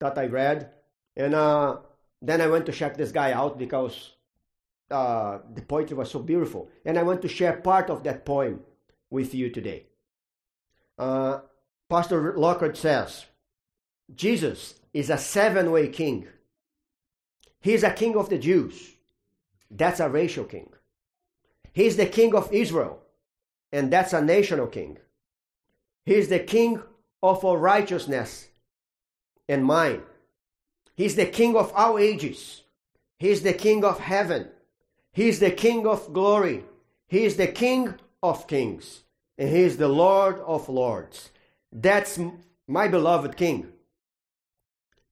[0.00, 0.70] that I read,
[1.16, 1.76] and uh,
[2.20, 4.12] then I went to check this guy out because
[4.90, 8.60] uh, the poetry was so beautiful, and I want to share part of that poem
[9.08, 9.86] with you today.
[10.98, 11.40] Uh,
[11.88, 13.26] Pastor Lockridge says,
[14.14, 16.26] Jesus is a seven way king.
[17.60, 18.96] He is a king of the Jews.
[19.70, 20.68] That's a racial king.
[21.72, 23.00] He's the king of Israel,
[23.72, 24.98] and that's a national king.
[26.04, 26.82] He's the king
[27.22, 28.48] of all righteousness
[29.48, 30.02] and mine.
[30.96, 32.62] He's the king of all ages.
[33.18, 34.48] He's the king of heaven.
[35.12, 36.64] He's the king of glory.
[37.06, 39.02] He is the king of kings.
[39.38, 41.30] And he is the Lord of lords.
[41.70, 42.18] That's
[42.66, 43.72] my beloved king.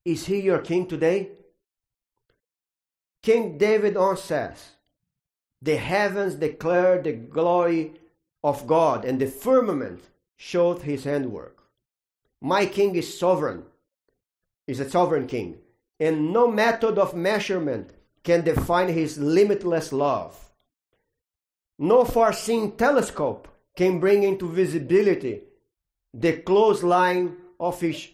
[0.05, 1.31] Is he your king today?
[3.23, 4.77] King David once says,
[5.61, 7.93] The heavens declare the glory
[8.43, 10.03] of God, and the firmament
[10.37, 11.63] showed his handwork.
[12.41, 13.65] My king is sovereign,
[14.67, 15.59] is a sovereign king,
[15.99, 17.91] and no method of measurement
[18.25, 20.51] can define his limitless love.
[21.79, 25.43] No far seeing telescope can bring into visibility
[26.15, 28.09] the close line of his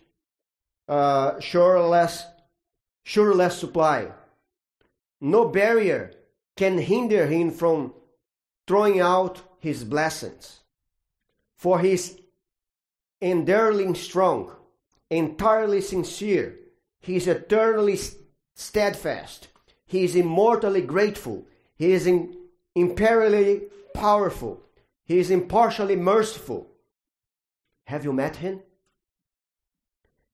[0.89, 2.24] uh, shoreless,
[3.03, 4.09] shoreless supply.
[5.20, 6.12] No barrier
[6.57, 7.93] can hinder him from
[8.66, 10.61] throwing out his blessings.
[11.57, 12.18] For he is
[13.20, 14.53] enduringly strong,
[15.11, 16.57] entirely sincere,
[17.01, 17.99] he is eternally
[18.55, 19.49] steadfast,
[19.87, 22.37] he is immortally grateful, he is in,
[22.74, 23.62] imperially
[23.95, 24.62] powerful,
[25.05, 26.68] he is impartially merciful.
[27.87, 28.61] Have you met him?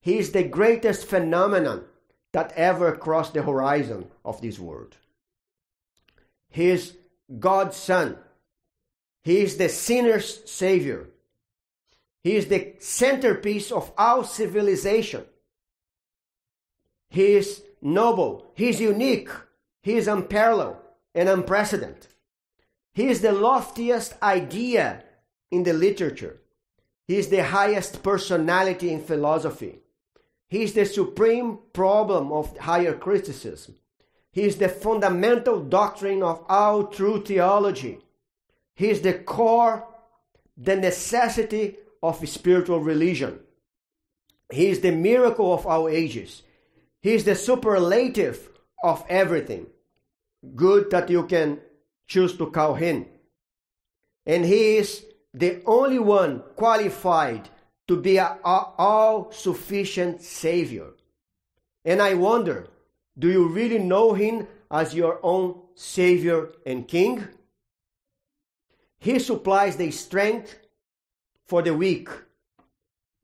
[0.03, 1.85] He is the greatest phenomenon
[2.33, 4.97] that ever crossed the horizon of this world.
[6.51, 6.97] He is
[7.39, 8.19] God's Son.
[9.23, 11.09] He is the sinner's Savior.
[12.25, 15.25] He is the centerpiece of our civilization.
[17.09, 18.51] He is noble.
[18.55, 19.29] He is unique.
[19.83, 20.79] He is unparalleled
[21.15, 22.09] and unprecedented.
[22.93, 25.05] He is the loftiest idea
[25.51, 26.41] in the literature.
[27.07, 29.82] He is the highest personality in philosophy.
[30.53, 33.77] He is the supreme problem of higher criticism.
[34.33, 38.01] He is the fundamental doctrine of all true theology.
[38.75, 39.89] He is the core,
[40.59, 43.39] the necessity of spiritual religion.
[44.51, 46.43] He is the miracle of our ages.
[47.01, 48.51] He is the superlative
[48.85, 49.69] of everything
[50.55, 51.61] good that you can
[52.07, 53.07] choose to call him.
[54.27, 57.49] And he is the only one qualified
[57.89, 60.91] to be an all sufficient Savior.
[61.85, 62.69] And I wonder
[63.19, 67.29] do you really know Him as your own Savior and King?
[68.99, 70.59] He supplies the strength
[71.45, 72.09] for the weak.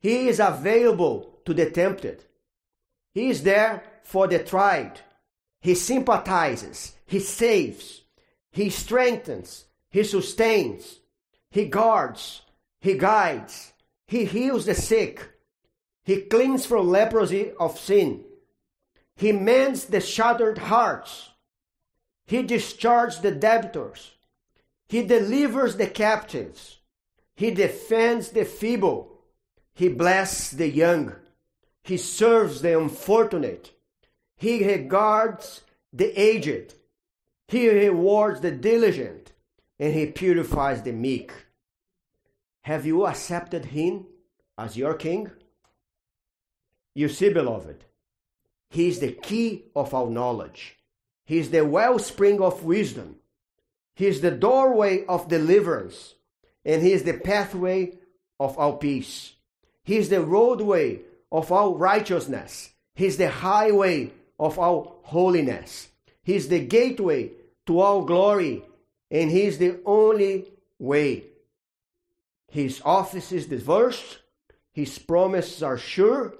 [0.00, 2.24] He is available to the tempted.
[3.14, 5.00] He is there for the tried.
[5.60, 6.92] He sympathizes.
[7.06, 8.02] He saves.
[8.50, 9.64] He strengthens.
[9.90, 11.00] He sustains.
[11.50, 12.42] He guards.
[12.80, 13.72] He guides.
[14.08, 15.28] He heals the sick.
[16.02, 18.24] He cleans from leprosy of sin.
[19.14, 21.28] He mends the shattered hearts.
[22.26, 24.12] He discharges the debtors.
[24.88, 26.78] He delivers the captives.
[27.36, 29.20] He defends the feeble.
[29.74, 31.14] He blesses the young.
[31.82, 33.72] He serves the unfortunate.
[34.36, 35.60] He regards
[35.92, 36.74] the aged.
[37.46, 39.32] He rewards the diligent.
[39.78, 41.32] And he purifies the meek.
[42.68, 44.04] Have you accepted him
[44.58, 45.30] as your king?
[46.94, 47.82] You see, beloved,
[48.68, 50.76] he is the key of our knowledge.
[51.24, 53.16] He is the wellspring of wisdom.
[53.94, 56.14] He is the doorway of deliverance.
[56.62, 57.96] And he is the pathway
[58.38, 59.32] of our peace.
[59.82, 61.00] He is the roadway
[61.32, 62.70] of our righteousness.
[62.94, 65.88] He is the highway of our holiness.
[66.22, 67.30] He is the gateway
[67.64, 68.62] to our glory.
[69.10, 71.28] And he is the only way
[72.48, 74.18] his office is diverse,
[74.72, 76.34] his promises are sure,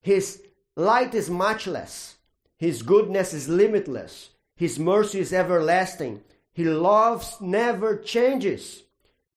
[0.00, 0.42] his
[0.76, 2.16] light is matchless,
[2.56, 6.20] his goodness is limitless, his mercy is everlasting,
[6.52, 8.82] his love never changes,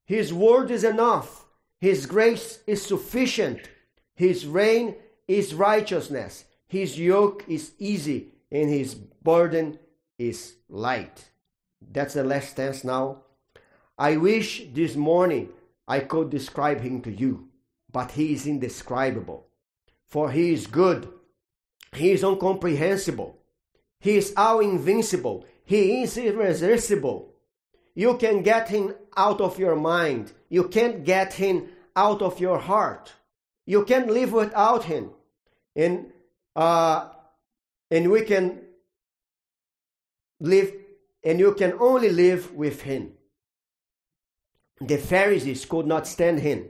[0.05, 1.45] his word is enough,
[1.79, 3.59] his grace is sufficient,
[4.15, 4.95] his reign
[5.27, 9.79] is righteousness, his yoke is easy, and his burden
[10.17, 11.29] is light.
[11.91, 13.23] That's the last tense now.
[13.97, 15.49] I wish this morning
[15.87, 17.49] I could describe him to you,
[17.91, 19.47] but he is indescribable.
[20.07, 21.09] For he is good,
[21.93, 23.39] he is incomprehensible,
[23.99, 27.33] he is all invincible, he is irresistible.
[27.95, 32.59] You can get him out of your mind, you can't get him out of your
[32.59, 33.13] heart.
[33.65, 35.11] You can't live without him.
[35.75, 36.11] And
[36.55, 37.09] uh,
[37.89, 38.61] and we can
[40.39, 40.73] live
[41.23, 43.13] and you can only live with him.
[44.85, 46.67] The Pharisees could not stand him,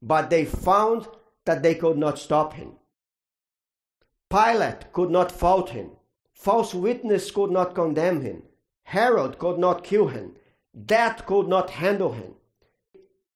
[0.00, 1.06] but they found
[1.44, 2.72] that they could not stop him.
[4.30, 5.90] Pilate could not fault him.
[6.32, 8.44] False witness could not condemn him.
[8.84, 10.34] Herod could not kill him.
[10.86, 12.36] Death could not handle him.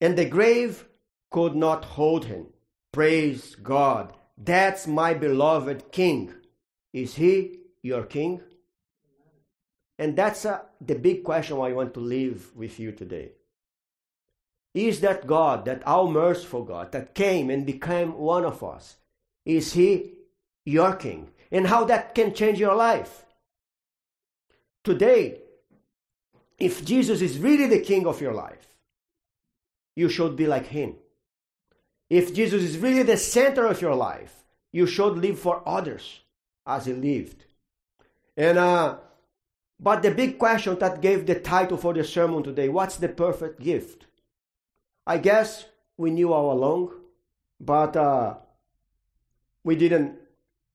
[0.00, 0.86] And the grave
[1.30, 2.46] could not hold him.
[2.92, 4.14] Praise God.
[4.38, 6.32] That's my beloved King.
[6.94, 8.40] Is he your King?
[9.98, 13.32] And that's uh, the big question I want to leave with you today
[14.76, 18.96] is that God, that our merciful God that came and became one of us,
[19.44, 20.12] is He
[20.64, 21.30] your King?
[21.50, 23.26] And how that can change your life?
[24.86, 25.40] today,
[26.58, 28.66] if Jesus is really the king of your life,
[29.96, 30.94] you should be like him.
[32.08, 36.20] If Jesus is really the center of your life, you should live for others
[36.64, 37.44] as he lived.
[38.36, 38.98] And uh,
[39.80, 43.60] but the big question that gave the title for the sermon today, what's the perfect
[43.60, 44.06] gift?
[45.06, 46.92] I guess we knew all along,
[47.60, 48.34] but uh,
[49.64, 50.16] we didn't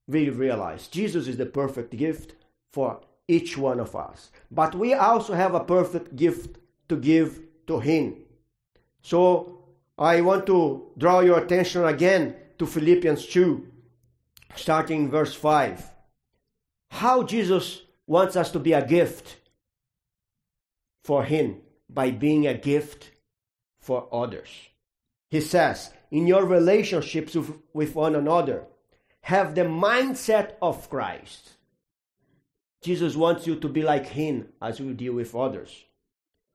[0.08, 2.36] really realize Jesus is the perfect gift
[2.72, 4.32] for each one of us.
[4.50, 6.58] But we also have a perfect gift
[6.90, 8.16] to give to Him.
[9.02, 9.66] So
[9.98, 13.68] I want to draw your attention again to Philippians 2,
[14.56, 15.90] starting verse 5.
[16.92, 19.38] How Jesus wants us to be a gift
[21.04, 23.12] for Him by being a gift
[23.82, 24.50] for others.
[25.30, 27.36] He says, in your relationships
[27.74, 28.66] with, one another,
[29.22, 31.52] have the mindset of Christ.
[32.82, 35.86] Jesus wants you to be like Him as you deal with others.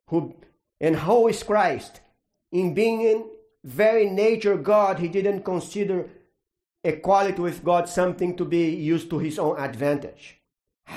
[0.09, 0.35] Who
[0.81, 2.01] and how is Christ?
[2.53, 3.25] In being in
[3.65, 6.09] very nature God, he didn't consider
[6.85, 10.37] equality with God something to be used to his own advantage.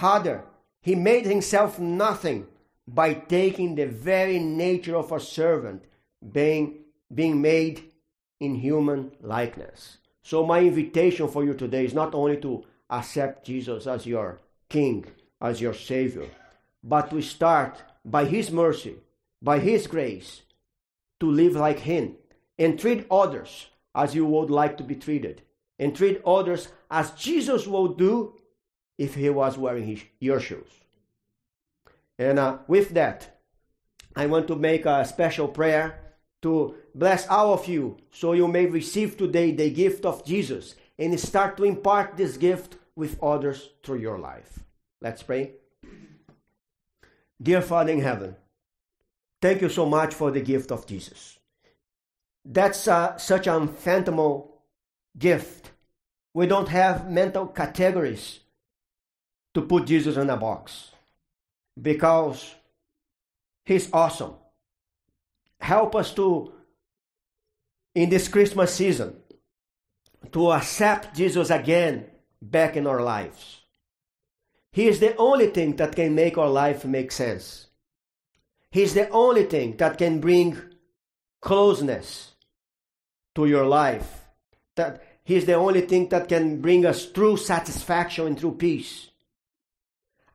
[0.01, 0.43] Rather,
[0.81, 2.45] he made himself nothing
[2.87, 5.83] by taking the very nature of a servant,
[6.31, 6.79] being,
[7.13, 7.91] being made
[8.39, 9.97] in human likeness.
[10.21, 14.39] So, my invitation for you today is not only to accept Jesus as your
[14.69, 15.05] King,
[15.41, 16.29] as your Savior,
[16.83, 18.95] but to start by His mercy,
[19.41, 20.41] by His grace,
[21.19, 22.15] to live like Him
[22.57, 25.41] and treat others as you would like to be treated,
[25.79, 28.35] and treat others as Jesus would do
[28.97, 30.69] if He was wearing his, your shoes.
[32.19, 33.39] And uh, with that,
[34.15, 36.08] I want to make a special prayer
[36.41, 41.19] to bless all of you so you may receive today the gift of Jesus and
[41.19, 44.59] start to impart this gift with others through your life.
[45.01, 45.53] Let's pray.
[47.41, 48.35] Dear Father in heaven,
[49.41, 51.39] thank you so much for the gift of Jesus.
[52.43, 54.61] That's uh, such an unfathomable
[55.17, 55.71] gift.
[56.33, 58.39] We don't have mental categories
[59.53, 60.91] to put Jesus in a box
[61.81, 62.55] because
[63.65, 64.33] he's awesome.
[65.59, 66.53] Help us to,
[67.95, 69.15] in this Christmas season,
[70.31, 72.05] to accept Jesus again
[72.41, 73.61] back in our lives.
[74.71, 77.67] He is the only thing that can make our life make sense.
[78.71, 80.57] He is the only thing that can bring
[81.41, 82.33] closeness
[83.35, 84.25] to your life.
[84.75, 89.09] That He is the only thing that can bring us true satisfaction and true peace.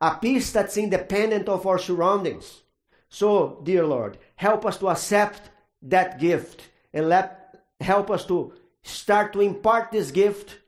[0.01, 2.61] A peace that's independent of our surroundings.
[3.09, 5.49] So, dear Lord, help us to accept
[5.83, 8.53] that gift and let help us to
[8.83, 10.59] start to impart this gift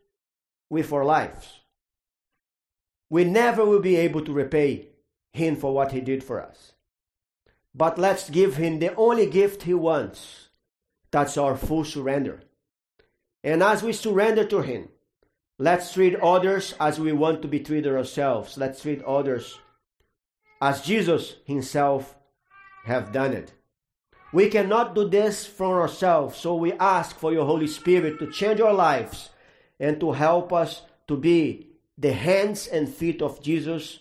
[0.69, 1.61] with our lives.
[3.09, 4.89] We never will be able to repay
[5.31, 6.73] him for what he did for us.
[7.73, 10.49] But let's give him the only gift he wants.
[11.11, 12.41] That's our full surrender.
[13.43, 14.89] And as we surrender to him,
[15.57, 18.57] let's treat others as we want to be treated ourselves.
[18.57, 19.57] Let's treat others
[20.61, 22.16] as Jesus himself
[22.87, 23.53] have done it.
[24.33, 28.59] We cannot do this from ourselves, so we ask for your Holy Spirit to change
[28.59, 29.29] our lives
[29.79, 31.67] and to help us to be
[31.97, 33.99] the hands and feet of Jesus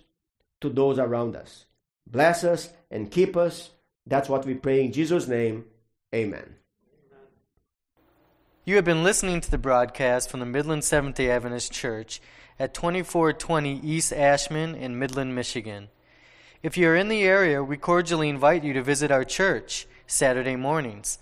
[0.61, 1.67] to those around us.
[2.07, 3.71] Bless us and keep us.
[4.07, 5.65] That's what we pray in Jesus' name.
[6.15, 6.57] Amen.
[8.65, 12.21] You have been listening to the broadcast from the Midland Seventh day Adventist Church
[12.59, 15.89] at 2420 East Ashman in Midland, Michigan.
[16.67, 20.57] If you are in the area, we cordially invite you to visit our church Saturday
[20.57, 21.21] mornings.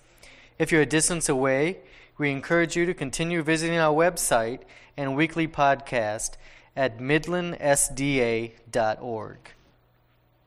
[0.59, 1.80] If you're a distance away,
[2.16, 4.61] we encourage you to continue visiting our website
[4.97, 6.36] and weekly podcast
[6.74, 9.38] at midlandsda.org.